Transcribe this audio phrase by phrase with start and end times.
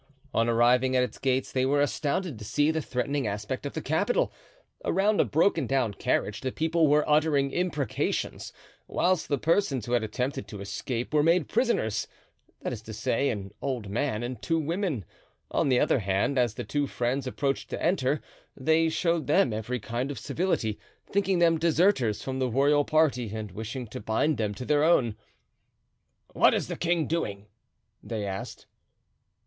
[0.33, 3.83] On arriving at its gates they were astounded to see the threatening aspect of the
[3.83, 4.33] capital.
[4.83, 8.51] Around a broken down carriage the people were uttering imprecations,
[8.87, 13.51] whilst the persons who had attempted to escape were made prisoners—that is to say, an
[13.61, 15.05] old man and two women.
[15.51, 18.21] On the other hand, as the two friends approached to enter,
[18.57, 23.51] they showed them every kind of civility, thinking them deserters from the royal party and
[23.51, 25.15] wishing to bind them to their own.
[26.33, 27.45] "What is the king doing?"
[28.01, 28.65] they asked.